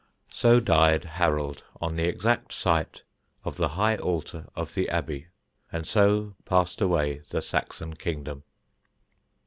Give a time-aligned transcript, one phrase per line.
[0.31, 3.03] So died Harold, on the exact site
[3.45, 5.27] of the high altar of the Abbey,
[5.71, 8.41] and so passed away the Saxon kingdom.